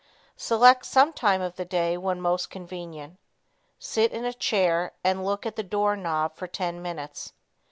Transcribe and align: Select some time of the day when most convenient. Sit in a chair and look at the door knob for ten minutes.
Select 0.35 0.83
some 0.87 1.13
time 1.13 1.43
of 1.43 1.57
the 1.57 1.63
day 1.63 1.95
when 1.95 2.19
most 2.21 2.49
convenient. 2.49 3.17
Sit 3.77 4.11
in 4.11 4.25
a 4.25 4.33
chair 4.33 4.93
and 5.03 5.23
look 5.23 5.45
at 5.45 5.57
the 5.57 5.61
door 5.61 5.95
knob 5.95 6.35
for 6.35 6.47
ten 6.47 6.81
minutes. 6.81 7.33